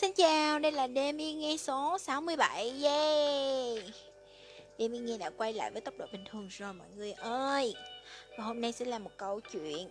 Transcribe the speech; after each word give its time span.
Xin 0.00 0.12
chào, 0.12 0.58
đây 0.58 0.72
là 0.72 0.88
Demi 0.94 1.32
nghe 1.32 1.56
số 1.56 1.98
67, 1.98 2.72
yeah 2.82 3.84
Demi 4.78 4.98
nghe 4.98 5.18
đã 5.18 5.30
quay 5.30 5.52
lại 5.52 5.70
với 5.70 5.80
tốc 5.80 5.94
độ 5.98 6.06
bình 6.12 6.24
thường 6.30 6.48
rồi 6.50 6.72
mọi 6.72 6.86
người 6.96 7.12
ơi. 7.12 7.74
Và 8.38 8.44
hôm 8.44 8.60
nay 8.60 8.72
sẽ 8.72 8.84
là 8.84 8.98
một 8.98 9.10
câu 9.16 9.40
chuyện 9.40 9.88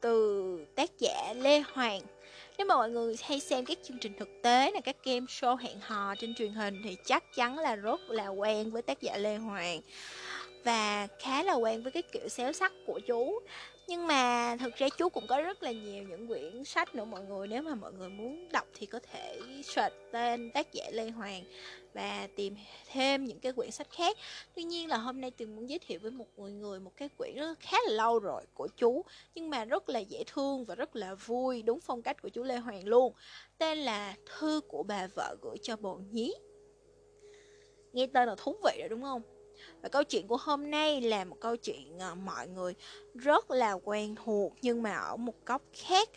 từ 0.00 0.66
tác 0.74 0.90
giả 0.98 1.34
Lê 1.36 1.60
Hoàng. 1.60 2.00
Nếu 2.58 2.66
mà 2.66 2.74
mọi 2.74 2.90
người 2.90 3.16
hay 3.22 3.40
xem 3.40 3.64
các 3.64 3.78
chương 3.82 3.98
trình 3.98 4.12
thực 4.18 4.28
tế 4.42 4.70
là 4.70 4.80
các 4.80 4.96
game 5.04 5.26
show 5.26 5.56
hẹn 5.56 5.80
hò 5.80 6.14
trên 6.18 6.34
truyền 6.34 6.52
hình 6.52 6.82
Thì 6.84 6.96
chắc 7.06 7.24
chắn 7.34 7.58
là 7.58 7.76
rất 7.76 8.00
là 8.08 8.28
quen 8.28 8.70
với 8.70 8.82
tác 8.82 9.00
giả 9.00 9.16
Lê 9.16 9.36
Hoàng 9.36 9.80
Và 10.64 11.08
khá 11.18 11.42
là 11.42 11.54
quen 11.54 11.82
với 11.82 11.92
cái 11.92 12.02
kiểu 12.02 12.28
xéo 12.28 12.52
sắc 12.52 12.72
của 12.86 13.00
chú 13.06 13.40
nhưng 13.88 14.06
mà 14.06 14.56
thực 14.60 14.74
ra 14.74 14.88
chú 14.98 15.08
cũng 15.08 15.26
có 15.26 15.40
rất 15.40 15.62
là 15.62 15.72
nhiều 15.72 16.04
những 16.04 16.28
quyển 16.28 16.64
sách 16.64 16.94
nữa 16.94 17.04
mọi 17.04 17.22
người. 17.22 17.48
Nếu 17.48 17.62
mà 17.62 17.74
mọi 17.74 17.92
người 17.92 18.08
muốn 18.08 18.48
đọc 18.52 18.66
thì 18.74 18.86
có 18.86 19.00
thể 19.12 19.40
search 19.64 19.94
tên 20.12 20.50
tác 20.50 20.72
giả 20.72 20.84
lê 20.92 21.10
hoàng 21.10 21.44
và 21.94 22.28
tìm 22.36 22.56
thêm 22.92 23.24
những 23.24 23.40
cái 23.40 23.52
quyển 23.52 23.70
sách 23.70 23.90
khác. 23.90 24.16
Tuy 24.54 24.62
nhiên 24.62 24.88
là 24.88 24.96
hôm 24.96 25.20
nay 25.20 25.30
tường 25.30 25.56
muốn 25.56 25.68
giới 25.68 25.78
thiệu 25.78 25.98
với 26.02 26.10
một 26.10 26.26
người 26.36 26.52
người 26.52 26.80
một 26.80 26.92
cái 26.96 27.08
quyển 27.18 27.34
rất 27.34 27.60
khá 27.60 27.76
là 27.86 27.92
lâu 27.92 28.18
rồi 28.18 28.42
của 28.54 28.68
chú, 28.76 29.04
nhưng 29.34 29.50
mà 29.50 29.64
rất 29.64 29.88
là 29.88 29.98
dễ 29.98 30.24
thương 30.26 30.64
và 30.64 30.74
rất 30.74 30.96
là 30.96 31.14
vui, 31.14 31.62
đúng 31.62 31.80
phong 31.80 32.02
cách 32.02 32.22
của 32.22 32.28
chú 32.28 32.42
lê 32.42 32.56
hoàng 32.56 32.88
luôn. 32.88 33.12
Tên 33.58 33.78
là 33.78 34.14
thư 34.26 34.60
của 34.68 34.82
bà 34.82 35.06
vợ 35.14 35.36
gửi 35.42 35.56
cho 35.62 35.76
bồ 35.76 36.00
nhí. 36.10 36.34
Nghe 37.92 38.06
tên 38.06 38.28
là 38.28 38.34
thú 38.38 38.56
vị 38.64 38.76
rồi, 38.78 38.88
đúng 38.88 39.02
không? 39.02 39.22
Và 39.82 39.88
câu 39.88 40.04
chuyện 40.04 40.26
của 40.26 40.36
hôm 40.36 40.70
nay 40.70 41.00
là 41.00 41.24
một 41.24 41.36
câu 41.40 41.56
chuyện 41.56 41.98
ờ, 41.98 42.14
mọi 42.14 42.48
người 42.48 42.74
rất 43.14 43.50
là 43.50 43.72
quen 43.72 44.14
thuộc 44.24 44.52
nhưng 44.62 44.82
mà 44.82 44.94
ở 44.94 45.16
một 45.16 45.34
góc 45.46 45.62
khác. 45.72 46.08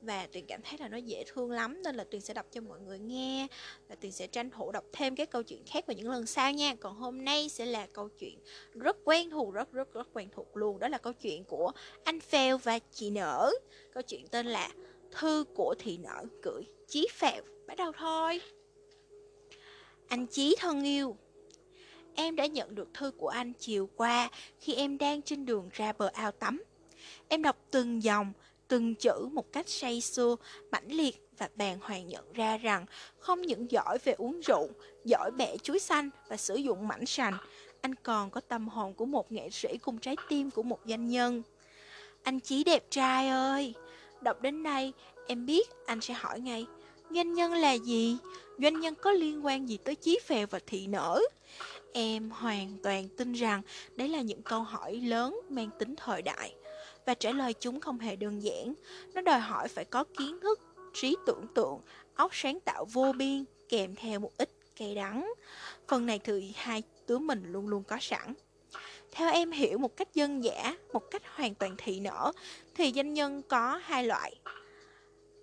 Và 0.00 0.26
tuyền 0.32 0.46
cảm 0.46 0.60
thấy 0.62 0.78
là 0.78 0.88
nó 0.88 0.96
dễ 0.96 1.24
thương 1.26 1.50
lắm 1.50 1.82
nên 1.82 1.94
là 1.96 2.04
tuyền 2.04 2.20
sẽ 2.20 2.34
đọc 2.34 2.46
cho 2.52 2.60
mọi 2.60 2.80
người 2.80 2.98
nghe 2.98 3.46
và 3.88 3.94
tuyền 3.94 4.12
sẽ 4.12 4.26
tranh 4.26 4.50
thủ 4.50 4.72
đọc 4.72 4.84
thêm 4.92 5.16
các 5.16 5.30
câu 5.30 5.42
chuyện 5.42 5.62
khác 5.66 5.86
vào 5.86 5.94
những 5.94 6.10
lần 6.10 6.26
sau 6.26 6.52
nha. 6.52 6.74
Còn 6.80 6.94
hôm 6.94 7.24
nay 7.24 7.48
sẽ 7.48 7.66
là 7.66 7.86
câu 7.86 8.08
chuyện 8.08 8.38
rất 8.74 8.96
quen 9.04 9.30
thuộc, 9.30 9.54
rất 9.54 9.72
rất 9.72 9.92
rất 9.92 10.08
quen 10.12 10.28
thuộc 10.32 10.56
luôn. 10.56 10.78
Đó 10.78 10.88
là 10.88 10.98
câu 10.98 11.12
chuyện 11.12 11.44
của 11.44 11.72
anh 12.04 12.20
phèo 12.20 12.58
và 12.58 12.78
chị 12.92 13.10
nở. 13.10 13.50
Câu 13.92 14.02
chuyện 14.02 14.26
tên 14.28 14.46
là 14.46 14.70
thư 15.10 15.44
của 15.54 15.74
thị 15.78 15.98
nở 15.98 16.24
gửi 16.42 16.62
chí 16.88 17.08
phèo. 17.12 17.42
Bắt 17.66 17.76
đầu 17.76 17.92
thôi. 17.98 18.40
Anh 20.08 20.26
chí 20.26 20.56
thân 20.58 20.84
yêu. 20.84 21.16
Em 22.14 22.36
đã 22.36 22.46
nhận 22.46 22.74
được 22.74 22.94
thư 22.94 23.10
của 23.10 23.28
anh 23.28 23.52
chiều 23.52 23.88
qua 23.96 24.30
khi 24.60 24.74
em 24.74 24.98
đang 24.98 25.22
trên 25.22 25.46
đường 25.46 25.68
ra 25.72 25.92
bờ 25.92 26.10
ao 26.12 26.32
tắm. 26.32 26.62
Em 27.28 27.42
đọc 27.42 27.56
từng 27.70 28.02
dòng, 28.02 28.32
từng 28.68 28.94
chữ 28.94 29.28
một 29.32 29.52
cách 29.52 29.68
say 29.68 30.00
sưa, 30.00 30.36
mãnh 30.72 30.92
liệt 30.92 31.28
và 31.38 31.48
bàng 31.54 31.78
hoàng 31.80 32.08
nhận 32.08 32.32
ra 32.32 32.56
rằng 32.56 32.86
không 33.18 33.42
những 33.42 33.70
giỏi 33.70 33.98
về 34.04 34.12
uống 34.12 34.40
rượu, 34.40 34.68
giỏi 35.04 35.30
bẻ 35.30 35.56
chuối 35.56 35.78
xanh 35.78 36.10
và 36.28 36.36
sử 36.36 36.54
dụng 36.54 36.88
mảnh 36.88 37.06
sành, 37.06 37.36
anh 37.80 37.94
còn 37.94 38.30
có 38.30 38.40
tâm 38.40 38.68
hồn 38.68 38.94
của 38.94 39.06
một 39.06 39.32
nghệ 39.32 39.50
sĩ 39.50 39.78
cùng 39.82 39.98
trái 39.98 40.16
tim 40.28 40.50
của 40.50 40.62
một 40.62 40.80
doanh 40.84 41.08
nhân. 41.08 41.42
Anh 42.22 42.40
Chí 42.40 42.64
đẹp 42.64 42.84
trai 42.90 43.28
ơi! 43.28 43.74
Đọc 44.20 44.42
đến 44.42 44.62
đây, 44.62 44.92
em 45.26 45.46
biết 45.46 45.68
anh 45.86 46.00
sẽ 46.00 46.14
hỏi 46.14 46.40
ngay, 46.40 46.66
doanh 47.10 47.34
nhân 47.34 47.52
là 47.52 47.72
gì? 47.72 48.16
Doanh 48.58 48.80
nhân 48.80 48.94
có 48.94 49.12
liên 49.12 49.46
quan 49.46 49.68
gì 49.68 49.76
tới 49.76 49.94
Chí 49.94 50.18
Phèo 50.24 50.46
và 50.50 50.58
Thị 50.66 50.86
Nở? 50.86 51.20
Em 51.96 52.30
hoàn 52.30 52.76
toàn 52.82 53.08
tin 53.08 53.32
rằng 53.32 53.62
đấy 53.96 54.08
là 54.08 54.20
những 54.20 54.42
câu 54.42 54.62
hỏi 54.62 54.96
lớn 54.96 55.40
mang 55.48 55.70
tính 55.78 55.94
thời 55.96 56.22
đại 56.22 56.54
và 57.06 57.14
trả 57.14 57.30
lời 57.30 57.54
chúng 57.60 57.80
không 57.80 57.98
hề 57.98 58.16
đơn 58.16 58.42
giản. 58.42 58.74
Nó 59.14 59.20
đòi 59.20 59.38
hỏi 59.38 59.68
phải 59.68 59.84
có 59.84 60.04
kiến 60.18 60.40
thức, 60.40 60.60
trí 60.94 61.16
tưởng 61.26 61.46
tượng, 61.54 61.78
óc 62.14 62.30
sáng 62.34 62.60
tạo 62.60 62.84
vô 62.92 63.12
biên 63.12 63.44
kèm 63.68 63.94
theo 63.94 64.20
một 64.20 64.30
ít 64.38 64.50
cay 64.76 64.94
đắng. 64.94 65.32
Phần 65.88 66.06
này 66.06 66.18
thì 66.18 66.52
hai 66.54 66.82
đứa 67.06 67.18
mình 67.18 67.42
luôn 67.52 67.68
luôn 67.68 67.82
có 67.84 67.98
sẵn. 68.00 68.34
Theo 69.12 69.32
em 69.32 69.50
hiểu 69.50 69.78
một 69.78 69.96
cách 69.96 70.14
dân 70.14 70.44
giả, 70.44 70.76
một 70.92 71.10
cách 71.10 71.22
hoàn 71.34 71.54
toàn 71.54 71.74
thị 71.78 72.00
nở, 72.00 72.32
thì 72.74 72.92
doanh 72.92 73.14
nhân 73.14 73.42
có 73.48 73.80
hai 73.82 74.04
loại. 74.04 74.34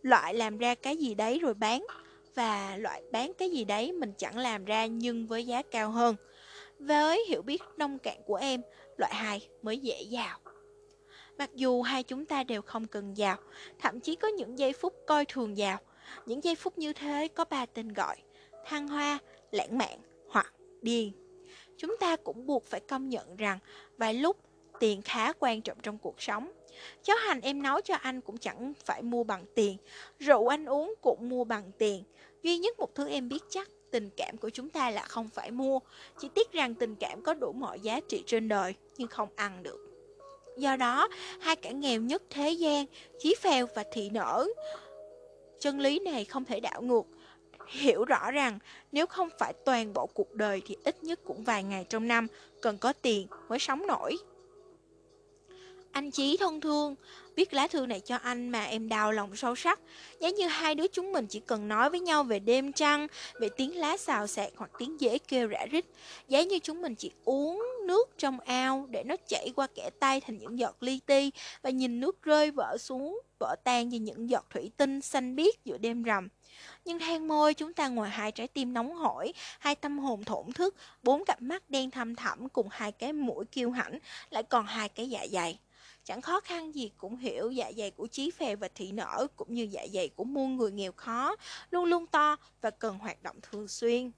Loại 0.02 0.34
làm 0.34 0.58
ra 0.58 0.76
cái 0.76 0.98
gì 0.98 1.14
đấy 1.14 1.40
rồi 1.40 1.54
bán, 1.54 1.86
và 2.36 2.78
loại 2.78 3.04
bán 3.12 3.32
cái 3.34 3.52
gì 3.52 3.64
đấy 3.64 3.92
mình 3.92 4.14
chẳng 4.18 4.38
làm 4.38 4.66
ra 4.66 4.86
nhưng 4.86 5.28
với 5.28 5.46
giá 5.46 5.62
cao 5.62 5.92
hơn. 5.92 6.16
Với 6.82 7.26
hiểu 7.28 7.42
biết 7.42 7.62
nông 7.78 8.00
cạn 8.00 8.18
của 8.26 8.36
em, 8.36 8.62
loại 8.98 9.14
2 9.16 9.50
mới 9.62 9.78
dễ 9.78 10.02
giàu. 10.02 10.40
Mặc 11.38 11.50
dù 11.56 11.82
hai 11.82 12.04
chúng 12.04 12.26
ta 12.26 12.44
đều 12.44 12.62
không 12.62 12.88
cần 12.88 13.18
giàu, 13.18 13.38
thậm 13.80 14.00
chí 14.00 14.16
có 14.16 14.28
những 14.28 14.60
giây 14.60 14.74
phút 14.74 14.94
coi 15.08 15.26
thường 15.26 15.58
giàu. 15.58 15.78
Những 16.26 16.44
giây 16.44 16.56
phút 16.56 16.78
như 16.78 16.94
thế 16.94 17.28
có 17.28 17.46
ba 17.46 17.66
tên 17.66 17.94
gọi, 17.94 18.16
thăng 18.66 18.88
hoa, 18.88 19.20
lãng 19.52 19.78
mạn 19.78 20.00
hoặc 20.30 20.54
điên. 20.82 21.12
Chúng 21.78 21.98
ta 22.00 22.16
cũng 22.16 22.46
buộc 22.46 22.66
phải 22.66 22.80
công 22.80 23.10
nhận 23.10 23.36
rằng 23.36 23.60
vài 23.98 24.14
lúc 24.14 24.38
tiền 24.80 25.02
khá 25.02 25.34
quan 25.34 25.62
trọng 25.62 25.78
trong 25.84 25.98
cuộc 25.98 26.22
sống. 26.22 26.52
Cháo 27.04 27.18
hành 27.18 27.42
em 27.42 27.64
nấu 27.64 27.82
cho 27.82 27.96
anh 27.96 28.22
cũng 28.22 28.38
chẳng 28.38 28.74
phải 28.86 29.02
mua 29.02 29.24
bằng 29.24 29.46
tiền, 29.56 29.78
rượu 30.20 30.48
anh 30.48 30.66
uống 30.66 30.94
cũng 31.02 31.30
mua 31.30 31.44
bằng 31.44 31.72
tiền. 31.78 32.04
Duy 32.44 32.58
nhất 32.58 32.80
một 32.80 32.96
thứ 32.96 33.08
em 33.08 33.30
biết 33.30 33.44
chắc 33.50 33.68
tình 33.92 34.10
cảm 34.18 34.38
của 34.38 34.50
chúng 34.50 34.70
ta 34.70 34.90
là 34.90 35.02
không 35.02 35.30
phải 35.30 35.52
mua. 35.52 35.80
Chỉ 36.20 36.30
tiếc 36.36 36.52
rằng 36.52 36.76
tình 36.76 36.96
cảm 36.96 37.22
có 37.22 37.34
đủ 37.34 37.52
mọi 37.52 37.80
giá 37.80 38.00
trị 38.00 38.24
trên 38.26 38.48
đời, 38.48 38.76
nhưng 38.98 39.08
không 39.08 39.30
ăn 39.36 39.64
được. 39.64 39.88
Do 40.58 40.76
đó, 40.76 41.08
hai 41.40 41.56
kẻ 41.56 41.74
nghèo 41.74 42.02
nhất 42.02 42.24
thế 42.30 42.52
gian, 42.52 42.86
Chí 43.20 43.36
Phèo 43.42 43.68
và 43.76 43.84
Thị 43.92 44.10
Nở, 44.10 44.48
chân 45.60 45.80
lý 45.80 46.00
này 46.00 46.26
không 46.26 46.46
thể 46.46 46.60
đảo 46.60 46.82
ngược. 46.82 47.04
Hiểu 47.68 48.06
rõ 48.06 48.32
rằng 48.32 48.60
nếu 48.92 49.06
không 49.06 49.30
phải 49.40 49.54
toàn 49.66 49.94
bộ 49.94 50.08
cuộc 50.14 50.34
đời 50.34 50.62
thì 50.66 50.78
ít 50.84 51.04
nhất 51.04 51.20
cũng 51.24 51.44
vài 51.44 51.64
ngày 51.64 51.86
trong 51.90 52.08
năm 52.08 52.28
cần 52.62 52.78
có 52.78 52.94
tiền 52.94 53.28
mới 53.50 53.60
sống 53.60 53.88
nổi. 53.88 54.18
Anh 56.02 56.12
Chí 56.12 56.38
thân 56.38 56.62
thương, 56.62 56.96
viết 57.36 57.54
lá 57.54 57.68
thư 57.68 57.86
này 57.86 58.00
cho 58.00 58.16
anh 58.16 58.50
mà 58.50 58.64
em 58.64 58.90
đau 58.90 59.12
lòng 59.12 59.36
sâu 59.36 59.56
sắc. 59.56 59.80
Giá 60.20 60.30
như 60.30 60.48
hai 60.48 60.76
đứa 60.76 60.88
chúng 60.88 61.12
mình 61.12 61.28
chỉ 61.28 61.40
cần 61.40 61.68
nói 61.68 61.90
với 61.90 62.00
nhau 62.00 62.24
về 62.24 62.40
đêm 62.40 62.74
trăng, 62.74 63.08
về 63.40 63.50
tiếng 63.58 63.78
lá 63.78 63.98
xào 63.98 64.28
xạc 64.28 64.50
hoặc 64.56 64.72
tiếng 64.80 64.98
dế 65.00 65.18
kêu 65.18 65.48
rã 65.48 65.66
rít. 65.72 65.86
Giá 66.28 66.42
như 66.42 66.60
chúng 66.60 66.82
mình 66.82 66.96
chỉ 66.96 67.12
uống 67.26 67.66
nước 67.88 68.10
trong 68.18 68.40
ao 68.40 68.88
để 68.90 69.04
nó 69.04 69.16
chảy 69.28 69.50
qua 69.56 69.68
kẻ 69.76 69.90
tay 70.00 70.22
thành 70.22 70.38
những 70.38 70.60
giọt 70.60 70.84
li 70.84 71.00
ti 71.06 71.32
và 71.62 71.70
nhìn 71.70 72.00
nước 72.00 72.24
rơi 72.24 72.52
vỡ 72.52 72.78
xuống, 72.80 73.22
vỡ 73.40 73.56
tan 73.64 73.90
như 73.90 74.00
những 74.00 74.30
giọt 74.30 74.46
thủy 74.50 74.72
tinh 74.78 75.02
xanh 75.02 75.36
biếc 75.36 75.66
giữa 75.66 75.78
đêm 75.78 76.04
rằm. 76.04 76.30
Nhưng 76.86 77.00
than 77.00 77.28
môi 77.28 77.54
chúng 77.54 77.74
ta 77.74 77.88
ngoài 77.88 78.10
hai 78.10 78.32
trái 78.32 78.48
tim 78.48 78.74
nóng 78.74 78.94
hổi, 78.94 79.34
hai 79.60 79.76
tâm 79.76 80.00
hồn 80.00 80.24
thổn 80.24 80.52
thức, 80.52 80.76
bốn 81.04 81.26
cặp 81.26 81.42
mắt 81.42 81.70
đen 81.70 81.92
thăm 81.92 82.16
thẳm 82.16 82.50
cùng 82.50 82.68
hai 82.72 82.92
cái 82.92 83.14
mũi 83.14 83.46
kiêu 83.46 83.72
hãnh, 83.72 84.00
lại 84.30 84.44
còn 84.44 84.66
hai 84.66 84.90
cái 84.90 85.10
dạ 85.10 85.28
dày. 85.32 85.60
Chẳng 86.04 86.22
khó 86.22 86.40
khăn 86.40 86.76
gì 86.76 86.92
cũng 86.98 87.18
hiểu 87.18 87.52
dạ 87.52 87.72
dày 87.78 87.92
của 87.92 88.08
trí 88.08 88.32
phè 88.32 88.56
và 88.56 88.68
Thị 88.76 88.92
Nở 88.92 89.28
cũng 89.36 89.54
như 89.54 89.68
dạ 89.72 89.88
dày 89.94 90.10
của 90.10 90.24
muôn 90.24 90.58
người 90.58 90.72
nghèo 90.72 90.92
khó, 90.92 91.36
luôn 91.72 91.86
luôn 91.86 92.08
to 92.08 92.36
và 92.62 92.70
cần 92.70 92.98
hoạt 92.98 93.24
động 93.24 93.36
thường 93.42 93.68
xuyên. 93.68 94.12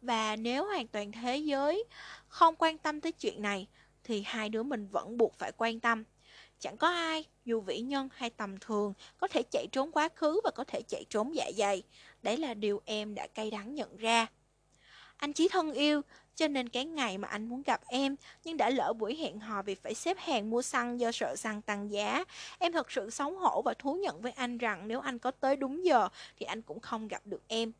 Và 0.00 0.36
nếu 0.36 0.66
hoàn 0.66 0.88
toàn 0.88 1.12
thế 1.12 1.36
giới 1.36 1.84
không 2.28 2.54
quan 2.58 2.78
tâm 2.78 3.00
tới 3.00 3.12
chuyện 3.12 3.42
này, 3.42 3.68
thì 4.04 4.22
hai 4.26 4.48
đứa 4.48 4.62
mình 4.62 4.88
vẫn 4.88 5.16
buộc 5.16 5.38
phải 5.38 5.52
quan 5.56 5.80
tâm. 5.80 6.04
Chẳng 6.58 6.76
có 6.76 6.88
ai, 6.88 7.24
dù 7.44 7.60
vĩ 7.60 7.80
nhân 7.80 8.08
hay 8.12 8.30
tầm 8.30 8.58
thường, 8.58 8.94
có 9.18 9.28
thể 9.28 9.42
chạy 9.50 9.66
trốn 9.72 9.92
quá 9.92 10.08
khứ 10.14 10.40
và 10.44 10.50
có 10.50 10.64
thể 10.64 10.82
chạy 10.88 11.04
trốn 11.10 11.34
dạ 11.34 11.50
dày. 11.56 11.82
Đấy 12.22 12.36
là 12.36 12.54
điều 12.54 12.80
em 12.84 13.14
đã 13.14 13.26
cay 13.26 13.50
đắng 13.50 13.74
nhận 13.74 13.96
ra. 13.96 14.26
Anh 15.22 15.32
Chí 15.32 15.48
thân 15.48 15.72
yêu, 15.72 16.02
cho 16.34 16.48
nên 16.48 16.68
cái 16.68 16.84
ngày 16.84 17.18
mà 17.18 17.28
anh 17.28 17.48
muốn 17.48 17.62
gặp 17.62 17.80
em 17.88 18.16
nhưng 18.44 18.56
đã 18.56 18.70
lỡ 18.70 18.92
buổi 18.92 19.16
hẹn 19.16 19.40
hò 19.40 19.62
vì 19.62 19.74
phải 19.74 19.94
xếp 19.94 20.16
hàng 20.20 20.50
mua 20.50 20.62
xăng 20.62 21.00
do 21.00 21.12
sợ 21.12 21.36
xăng 21.36 21.62
tăng 21.62 21.92
giá. 21.92 22.24
Em 22.58 22.72
thật 22.72 22.92
sự 22.92 23.10
xấu 23.10 23.30
hổ 23.30 23.62
và 23.62 23.74
thú 23.74 23.94
nhận 23.94 24.20
với 24.20 24.32
anh 24.32 24.58
rằng 24.58 24.88
nếu 24.88 25.00
anh 25.00 25.18
có 25.18 25.30
tới 25.30 25.56
đúng 25.56 25.84
giờ 25.84 26.08
thì 26.38 26.46
anh 26.46 26.62
cũng 26.62 26.80
không 26.80 27.08
gặp 27.08 27.22
được 27.24 27.42
em. 27.48 27.72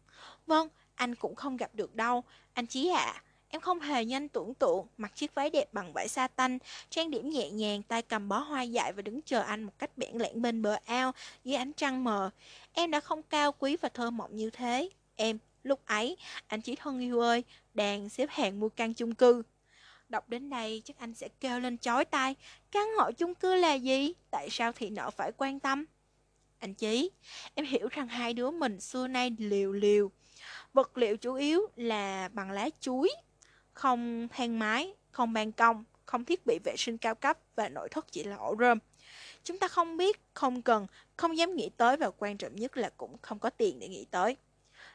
Vâng, 0.47 0.69
anh 0.95 1.15
cũng 1.15 1.35
không 1.35 1.57
gặp 1.57 1.71
được 1.75 1.95
đâu. 1.95 2.25
Anh 2.53 2.67
Chí 2.67 2.89
ạ, 2.89 3.05
à, 3.05 3.23
em 3.49 3.61
không 3.61 3.81
hề 3.81 4.05
nhanh 4.05 4.29
tưởng 4.29 4.55
tượng, 4.55 4.87
mặc 4.97 5.13
chiếc 5.15 5.35
váy 5.35 5.51
đẹp 5.51 5.73
bằng 5.73 5.93
vải 5.93 6.09
sa 6.09 6.29
tanh, 6.29 6.59
trang 6.91 7.11
điểm 7.11 7.31
nhẹ 7.31 7.51
nhàng, 7.51 7.83
tay 7.83 8.03
cầm 8.03 8.29
bó 8.29 8.39
hoa 8.39 8.63
dại 8.63 8.93
và 8.93 9.03
đứng 9.03 9.23
chờ 9.23 9.41
anh 9.41 9.63
một 9.63 9.73
cách 9.79 9.91
bẽn 9.97 10.19
lẽn 10.19 10.43
bên 10.43 10.63
bờ 10.63 10.77
ao 10.85 11.13
dưới 11.45 11.57
ánh 11.57 11.73
trăng 11.73 12.05
mờ. 12.05 12.31
Em 12.73 12.91
đã 12.91 13.01
không 13.01 13.23
cao 13.23 13.53
quý 13.53 13.77
và 13.77 13.89
thơ 13.89 14.11
mộng 14.11 14.37
như 14.37 14.51
thế. 14.51 14.89
Em 15.17 15.39
Lúc 15.63 15.87
ấy, 15.87 16.17
anh 16.47 16.61
chỉ 16.61 16.77
thân 16.77 17.01
yêu 17.01 17.21
ơi, 17.21 17.45
đang 17.75 18.09
xếp 18.09 18.29
hàng 18.31 18.61
mua 18.61 18.69
căn 18.69 18.95
chung 18.95 19.15
cư. 19.15 19.43
Đọc 20.09 20.29
đến 20.29 20.51
đây 20.51 20.83
chắc 20.85 20.99
anh 20.99 21.15
sẽ 21.15 21.29
kêu 21.41 21.61
lên 21.61 21.79
chói 21.79 22.05
tai. 22.05 22.35
Căn 22.71 22.89
hộ 22.99 23.13
chung 23.13 23.35
cư 23.35 23.55
là 23.55 23.75
gì? 23.75 24.13
Tại 24.31 24.49
sao 24.51 24.73
thị 24.73 24.91
nợ 24.91 25.11
phải 25.11 25.33
quan 25.37 25.61
tâm? 25.61 25.85
Anh 26.59 26.75
Chí, 26.75 27.11
em 27.55 27.67
hiểu 27.67 27.89
rằng 27.91 28.09
hai 28.09 28.35
đứa 28.35 28.51
mình 28.51 28.81
xưa 28.81 29.07
nay 29.07 29.37
liều 29.39 29.73
liều. 29.73 30.11
Vật 30.73 30.99
liệu 30.99 31.17
chủ 31.17 31.35
yếu 31.35 31.61
là 31.77 32.29
bằng 32.33 32.51
lá 32.51 32.69
chuối, 32.81 33.11
không 33.73 34.29
thang 34.29 34.59
máy, 34.59 34.95
không 35.11 35.33
ban 35.33 35.53
công, 35.53 35.85
không 36.07 36.25
thiết 36.25 36.47
bị 36.47 36.59
vệ 36.65 36.75
sinh 36.79 36.99
cao 36.99 37.15
cấp 37.15 37.39
và 37.57 37.69
nội 37.69 37.89
thất 37.89 38.13
chỉ 38.13 38.25
là 38.25 38.37
ổ 38.37 38.57
rơm. 38.59 38.79
Chúng 39.45 39.59
ta 39.59 39.69
không 39.69 39.97
biết, 39.97 40.21
không 40.35 40.63
cần, 40.63 40.87
không 41.17 41.37
dám 41.37 41.57
nghĩ 41.57 41.71
tới 41.77 41.97
và 41.97 42.11
quan 42.11 42.37
trọng 42.37 42.57
nhất 42.57 42.77
là 42.77 42.91
cũng 42.97 43.17
không 43.23 43.39
có 43.39 43.51
tiền 43.51 43.79
để 43.79 43.89
nghĩ 43.89 44.05
tới. 44.11 44.37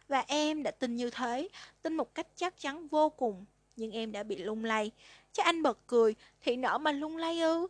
Và 0.07 0.25
em 0.27 0.63
đã 0.63 0.71
tin 0.71 0.95
như 0.95 1.09
thế, 1.09 1.47
tin 1.81 1.93
một 1.93 2.15
cách 2.15 2.27
chắc 2.35 2.59
chắn 2.59 2.87
vô 2.87 3.09
cùng, 3.09 3.45
nhưng 3.75 3.91
em 3.91 4.11
đã 4.11 4.23
bị 4.23 4.35
lung 4.35 4.65
lay. 4.65 4.91
Chắc 5.33 5.45
anh 5.45 5.63
bật 5.63 5.79
cười, 5.87 6.15
thì 6.41 6.55
nở 6.55 6.77
mà 6.77 6.91
lung 6.91 7.17
lay 7.17 7.39
ư? 7.41 7.67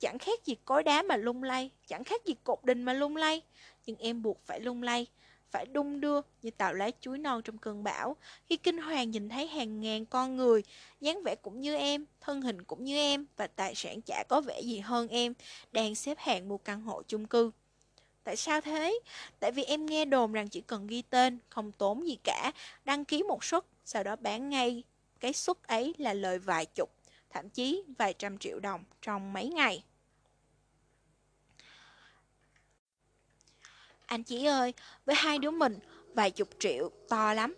Chẳng 0.00 0.18
khác 0.18 0.44
gì 0.44 0.56
cối 0.64 0.82
đá 0.82 1.02
mà 1.02 1.16
lung 1.16 1.42
lay, 1.42 1.70
chẳng 1.86 2.04
khác 2.04 2.24
gì 2.24 2.34
cột 2.44 2.64
đình 2.64 2.82
mà 2.82 2.92
lung 2.92 3.16
lay. 3.16 3.42
Nhưng 3.86 3.96
em 3.96 4.22
buộc 4.22 4.40
phải 4.46 4.60
lung 4.60 4.82
lay, 4.82 5.06
phải 5.50 5.66
đung 5.66 6.00
đưa 6.00 6.20
như 6.42 6.50
tàu 6.50 6.74
lá 6.74 6.90
chuối 7.00 7.18
non 7.18 7.42
trong 7.42 7.58
cơn 7.58 7.84
bão. 7.84 8.16
Khi 8.46 8.56
kinh 8.56 8.78
hoàng 8.78 9.10
nhìn 9.10 9.28
thấy 9.28 9.46
hàng 9.46 9.80
ngàn 9.80 10.06
con 10.06 10.36
người, 10.36 10.62
dáng 11.00 11.22
vẻ 11.22 11.34
cũng 11.34 11.60
như 11.60 11.74
em, 11.74 12.06
thân 12.20 12.42
hình 12.42 12.62
cũng 12.62 12.84
như 12.84 12.96
em 12.96 13.26
và 13.36 13.46
tài 13.46 13.74
sản 13.74 14.00
chả 14.02 14.24
có 14.28 14.40
vẻ 14.40 14.60
gì 14.60 14.78
hơn 14.78 15.08
em, 15.08 15.34
đang 15.72 15.94
xếp 15.94 16.18
hàng 16.18 16.48
mua 16.48 16.58
căn 16.58 16.82
hộ 16.82 17.02
chung 17.08 17.26
cư. 17.26 17.50
Tại 18.24 18.36
sao 18.36 18.60
thế? 18.60 18.98
Tại 19.40 19.52
vì 19.52 19.64
em 19.64 19.86
nghe 19.86 20.04
đồn 20.04 20.32
rằng 20.32 20.48
chỉ 20.48 20.60
cần 20.60 20.86
ghi 20.86 21.02
tên, 21.02 21.38
không 21.48 21.72
tốn 21.72 22.06
gì 22.06 22.18
cả, 22.24 22.52
đăng 22.84 23.04
ký 23.04 23.22
một 23.22 23.44
suất, 23.44 23.64
sau 23.84 24.02
đó 24.02 24.16
bán 24.16 24.48
ngay. 24.48 24.82
Cái 25.20 25.32
suất 25.32 25.56
ấy 25.62 25.94
là 25.98 26.14
lời 26.14 26.38
vài 26.38 26.66
chục, 26.66 26.90
thậm 27.30 27.48
chí 27.48 27.82
vài 27.98 28.14
trăm 28.18 28.38
triệu 28.38 28.60
đồng 28.60 28.84
trong 29.02 29.32
mấy 29.32 29.48
ngày. 29.48 29.84
Anh 34.06 34.22
chị 34.22 34.44
ơi, 34.44 34.74
với 35.04 35.14
hai 35.14 35.38
đứa 35.38 35.50
mình, 35.50 35.78
vài 36.14 36.30
chục 36.30 36.48
triệu, 36.58 36.90
to 37.08 37.34
lắm. 37.34 37.54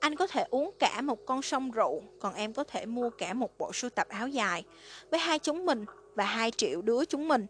Anh 0.00 0.16
có 0.16 0.26
thể 0.26 0.44
uống 0.50 0.70
cả 0.78 1.00
một 1.00 1.26
con 1.26 1.42
sông 1.42 1.70
rượu, 1.70 2.02
còn 2.20 2.34
em 2.34 2.52
có 2.52 2.64
thể 2.64 2.86
mua 2.86 3.10
cả 3.10 3.32
một 3.32 3.58
bộ 3.58 3.72
sưu 3.72 3.90
tập 3.90 4.08
áo 4.08 4.28
dài. 4.28 4.64
Với 5.10 5.20
hai 5.20 5.38
chúng 5.38 5.66
mình 5.66 5.84
và 6.16 6.24
hai 6.24 6.50
triệu 6.50 6.82
đứa 6.82 7.04
chúng 7.04 7.28
mình, 7.28 7.46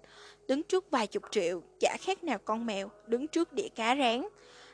đứng 0.48 0.62
trước 0.62 0.90
vài 0.90 1.06
chục 1.06 1.22
triệu, 1.30 1.62
chả 1.80 1.96
khác 2.00 2.24
nào 2.24 2.38
con 2.44 2.66
mèo 2.66 2.90
đứng 3.06 3.28
trước 3.28 3.52
đĩa 3.52 3.68
cá 3.68 3.96
rán. 3.96 4.26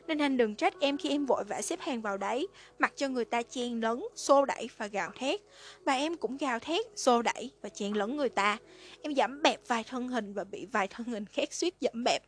Nên 0.07 0.19
anh 0.19 0.37
đừng 0.37 0.55
trách 0.55 0.75
em 0.81 0.99
khi 0.99 1.09
em 1.11 1.27
vội 1.27 1.45
vã 1.45 1.63
xếp 1.63 1.81
hàng 1.81 2.01
vào 2.01 2.19
đấy, 2.19 2.49
mặc 2.79 2.93
cho 2.97 3.09
người 3.09 3.25
ta 3.25 3.43
chen 3.43 3.81
lấn, 3.81 4.03
xô 4.15 4.45
đẩy 4.45 4.69
và 4.77 4.87
gào 4.87 5.11
thét. 5.19 5.41
Và 5.85 5.93
em 5.93 6.17
cũng 6.17 6.37
gào 6.37 6.59
thét, 6.59 6.87
xô 6.97 7.23
đẩy 7.23 7.51
và 7.63 7.69
chen 7.69 7.97
lấn 7.97 8.17
người 8.17 8.29
ta. 8.29 8.59
Em 9.03 9.13
dẫm 9.13 9.43
bẹp 9.43 9.61
vài 9.69 9.85
thân 9.85 10.09
hình 10.09 10.33
và 10.33 10.45
bị 10.45 10.67
vài 10.73 10.89
thân 10.89 11.07
hình 11.07 11.27
khác 11.27 11.55
suýt 11.55 11.75
dẫm 11.81 12.05
bẹp. 12.05 12.23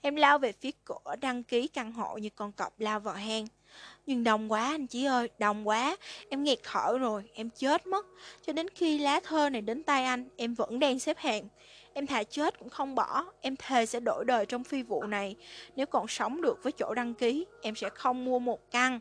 Em 0.00 0.16
lao 0.16 0.38
về 0.38 0.52
phía 0.52 0.70
cửa 0.84 1.16
đăng 1.20 1.42
ký 1.42 1.68
căn 1.68 1.92
hộ 1.92 2.18
như 2.18 2.28
con 2.36 2.52
cọp 2.52 2.80
lao 2.80 3.00
vào 3.00 3.14
hang. 3.14 3.46
Nhưng 4.06 4.24
đông 4.24 4.52
quá 4.52 4.64
anh 4.64 4.86
chị 4.86 5.04
ơi, 5.04 5.28
đông 5.38 5.68
quá. 5.68 5.96
Em 6.28 6.44
nghẹt 6.44 6.58
thở 6.62 6.98
rồi, 6.98 7.22
em 7.34 7.50
chết 7.50 7.86
mất. 7.86 8.06
Cho 8.46 8.52
đến 8.52 8.68
khi 8.70 8.98
lá 8.98 9.20
thơ 9.24 9.50
này 9.50 9.60
đến 9.60 9.82
tay 9.82 10.04
anh, 10.04 10.28
em 10.36 10.54
vẫn 10.54 10.78
đang 10.78 10.98
xếp 10.98 11.18
hàng. 11.18 11.48
Em 11.92 12.06
thà 12.06 12.22
chết 12.22 12.58
cũng 12.58 12.68
không 12.68 12.94
bỏ, 12.94 13.24
em 13.40 13.56
thề 13.56 13.86
sẽ 13.86 14.00
đổi 14.00 14.24
đời 14.24 14.46
trong 14.46 14.64
phi 14.64 14.82
vụ 14.82 15.02
này. 15.02 15.36
Nếu 15.76 15.86
còn 15.86 16.08
sống 16.08 16.42
được 16.42 16.62
với 16.62 16.72
chỗ 16.72 16.94
đăng 16.94 17.14
ký, 17.14 17.44
em 17.62 17.74
sẽ 17.74 17.88
không 17.90 18.24
mua 18.24 18.38
một 18.38 18.70
căn. 18.70 19.00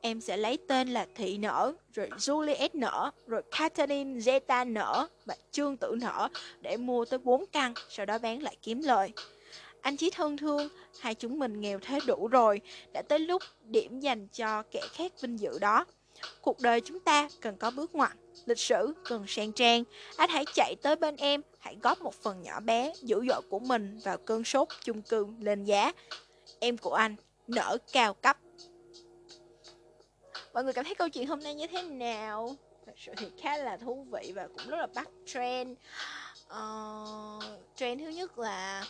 Em 0.00 0.20
sẽ 0.20 0.36
lấy 0.36 0.58
tên 0.68 0.88
là 0.88 1.06
Thị 1.14 1.38
Nở, 1.38 1.72
rồi 1.92 2.08
Juliet 2.18 2.68
Nở, 2.72 3.10
rồi 3.26 3.42
Catherine 3.58 4.20
Zeta 4.20 4.72
Nở 4.72 5.06
và 5.26 5.36
Trương 5.50 5.76
Tử 5.76 5.96
Nở 6.00 6.28
để 6.60 6.76
mua 6.76 7.04
tới 7.04 7.18
4 7.18 7.44
căn, 7.52 7.74
sau 7.88 8.06
đó 8.06 8.18
bán 8.18 8.42
lại 8.42 8.56
kiếm 8.62 8.82
lời. 8.82 9.12
Anh 9.82 9.96
Chí 9.96 10.10
thân 10.10 10.36
thương, 10.36 10.68
hai 11.00 11.14
chúng 11.14 11.38
mình 11.38 11.60
nghèo 11.60 11.78
thế 11.82 11.98
đủ 12.06 12.28
rồi, 12.28 12.60
đã 12.92 13.02
tới 13.02 13.18
lúc 13.18 13.42
điểm 13.62 14.00
dành 14.00 14.28
cho 14.28 14.62
kẻ 14.70 14.80
khác 14.92 15.12
vinh 15.20 15.40
dự 15.40 15.58
đó. 15.58 15.84
Cuộc 16.40 16.60
đời 16.60 16.80
chúng 16.80 17.00
ta 17.00 17.28
cần 17.40 17.56
có 17.56 17.70
bước 17.70 17.94
ngoặt, 17.94 18.12
lịch 18.46 18.58
sử 18.58 18.92
cần 19.04 19.24
sang 19.28 19.52
trang. 19.52 19.84
Anh 20.16 20.30
hãy 20.30 20.44
chạy 20.54 20.74
tới 20.82 20.96
bên 20.96 21.16
em, 21.16 21.42
hãy 21.58 21.76
góp 21.82 22.00
một 22.00 22.14
phần 22.14 22.42
nhỏ 22.42 22.60
bé, 22.60 22.92
dữ 23.02 23.20
dội 23.28 23.42
của 23.50 23.58
mình 23.58 24.00
vào 24.04 24.18
cơn 24.18 24.44
sốt 24.44 24.68
chung 24.84 25.02
cư 25.02 25.26
lên 25.40 25.64
giá. 25.64 25.92
Em 26.58 26.78
của 26.78 26.94
anh, 26.94 27.16
nở 27.48 27.78
cao 27.92 28.14
cấp. 28.14 28.38
Mọi 30.54 30.64
người 30.64 30.72
cảm 30.72 30.84
thấy 30.84 30.94
câu 30.94 31.08
chuyện 31.08 31.26
hôm 31.26 31.40
nay 31.40 31.54
như 31.54 31.66
thế 31.66 31.82
nào? 31.82 32.56
Thật 32.86 32.92
sự 32.96 33.12
thì 33.16 33.26
khá 33.42 33.56
là 33.56 33.76
thú 33.76 34.06
vị 34.10 34.32
và 34.34 34.48
cũng 34.48 34.70
rất 34.70 34.76
là 34.76 34.86
bắt 34.94 35.08
trend. 35.26 35.70
Uh, 36.46 37.44
trend 37.76 38.00
thứ 38.00 38.08
nhất 38.08 38.38
là 38.38 38.84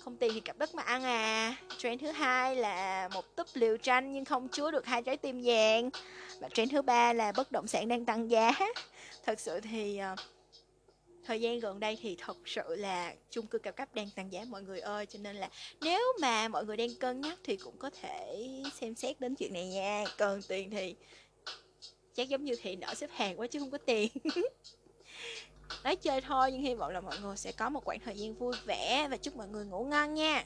không 0.00 0.16
tiền 0.16 0.30
thì 0.34 0.40
cặp 0.40 0.58
đất 0.58 0.74
mà 0.74 0.82
ăn 0.82 1.04
à. 1.04 1.56
Trend 1.78 2.00
thứ 2.00 2.10
hai 2.10 2.56
là 2.56 3.08
một 3.14 3.36
túp 3.36 3.46
liều 3.54 3.76
tranh 3.76 4.12
nhưng 4.12 4.24
không 4.24 4.48
chứa 4.48 4.70
được 4.70 4.86
hai 4.86 5.02
trái 5.02 5.16
tim 5.16 5.42
vàng. 5.44 5.90
Và 6.40 6.48
trend 6.48 6.72
thứ 6.72 6.82
ba 6.82 7.12
là 7.12 7.32
bất 7.32 7.52
động 7.52 7.66
sản 7.66 7.88
đang 7.88 8.04
tăng 8.04 8.30
giá. 8.30 8.52
Thật 9.24 9.40
sự 9.40 9.60
thì 9.60 9.98
ờ, 9.98 10.16
thời 11.24 11.40
gian 11.40 11.60
gần 11.60 11.80
đây 11.80 11.98
thì 12.02 12.16
thật 12.18 12.36
sự 12.46 12.76
là 12.76 13.14
chung 13.30 13.46
cư 13.46 13.58
cao 13.58 13.72
cấp 13.72 13.94
đang 13.94 14.10
tăng 14.10 14.32
giá, 14.32 14.44
mọi 14.48 14.62
người 14.62 14.80
ơi. 14.80 15.06
Cho 15.06 15.18
nên 15.22 15.36
là 15.36 15.50
nếu 15.80 16.00
mà 16.20 16.48
mọi 16.48 16.64
người 16.64 16.76
đang 16.76 16.94
cân 17.00 17.20
nhắc 17.20 17.38
thì 17.44 17.56
cũng 17.56 17.76
có 17.78 17.90
thể 18.02 18.48
xem 18.80 18.94
xét 18.94 19.20
đến 19.20 19.34
chuyện 19.34 19.52
này 19.52 19.68
nha. 19.68 20.04
Cần 20.18 20.40
tiền 20.48 20.70
thì 20.70 20.94
chắc 22.14 22.28
giống 22.28 22.44
như 22.44 22.56
thị 22.62 22.76
nợ 22.76 22.94
xếp 22.94 23.10
hàng 23.12 23.40
quá 23.40 23.46
chứ 23.46 23.58
không 23.58 23.70
có 23.70 23.78
tiền. 23.78 24.08
nói 25.84 25.96
chơi 25.96 26.20
thôi, 26.20 26.52
nhưng 26.52 26.62
hy 26.62 26.74
vọng 26.74 26.92
là 26.92 27.00
mọi 27.00 27.18
người 27.18 27.36
sẽ 27.36 27.52
có 27.52 27.70
một 27.70 27.84
khoảng 27.84 28.00
thời 28.00 28.14
gian 28.16 28.34
vui 28.34 28.54
vẻ 28.64 29.08
và 29.10 29.16
chúc 29.16 29.36
mọi 29.36 29.48
người 29.48 29.66
ngủ 29.66 29.84
ngon 29.84 30.14
nha. 30.14 30.44